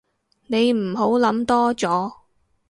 [0.47, 2.11] 你唔好諗多咗